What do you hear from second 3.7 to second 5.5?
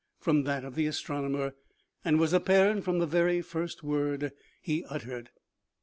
word he uttered.